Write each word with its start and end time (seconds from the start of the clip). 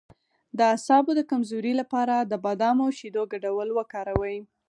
د 0.57 0.59
اعصابو 0.73 1.11
د 1.15 1.21
کمزوری 1.31 1.73
لپاره 1.81 2.15
د 2.19 2.33
بادام 2.45 2.77
او 2.85 2.89
شیدو 2.99 3.23
ګډول 3.33 3.69
وکاروئ 3.73 4.37